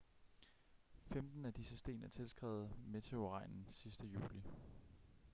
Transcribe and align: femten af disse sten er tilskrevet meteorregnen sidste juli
femten 1.03 1.45
af 1.45 1.53
disse 1.53 1.77
sten 1.77 2.03
er 2.03 2.07
tilskrevet 2.09 2.71
meteorregnen 2.87 3.65
sidste 3.69 4.07
juli 4.07 4.41